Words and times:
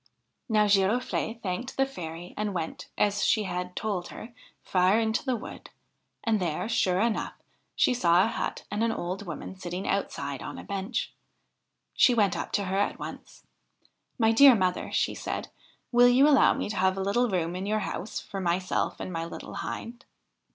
Now 0.49 0.65
Girofle'e 0.65 1.39
thanked 1.43 1.77
the 1.77 1.85
fairy 1.85 2.33
and 2.35 2.55
went, 2.55 2.87
as 2.97 3.23
she 3.23 3.43
had 3.43 3.75
told 3.75 4.07
her, 4.07 4.33
far 4.63 4.99
into 4.99 5.23
the 5.23 5.35
wood; 5.35 5.69
and 6.23 6.39
there, 6.39 6.67
sure 6.67 6.99
enough, 6.99 7.33
she 7.75 7.93
saw 7.93 8.23
a 8.23 8.27
hut 8.27 8.63
and 8.71 8.83
an 8.83 8.91
old 8.91 9.27
woman 9.27 9.55
sitting 9.55 9.87
outside 9.87 10.41
on 10.41 10.57
a 10.57 10.63
bench. 10.63 11.13
She 11.93 12.15
went 12.15 12.35
up 12.35 12.51
to 12.53 12.63
her 12.63 12.79
at 12.79 12.97
once.' 12.97 13.45
My 14.17 14.31
dear 14.31 14.55
mother,' 14.55 14.91
she 14.91 15.13
said,' 15.13 15.49
will 15.91 16.07
you 16.09 16.27
allow 16.27 16.55
me 16.55 16.67
to 16.71 16.77
have 16.77 16.97
a 16.97 17.01
little 17.03 17.29
room 17.29 17.55
in 17.55 17.67
your 17.67 17.81
house 17.81 18.19
for 18.19 18.41
myself 18.41 18.99
and 18.99 19.13
my 19.13 19.23
little 19.25 19.53
Hind?' 19.57 20.05